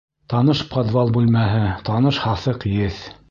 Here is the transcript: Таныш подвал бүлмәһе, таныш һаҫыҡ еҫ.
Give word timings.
Таныш 0.31 0.61
подвал 0.71 1.11
бүлмәһе, 1.17 1.61
таныш 1.91 2.25
һаҫыҡ 2.27 2.69
еҫ. 2.79 3.07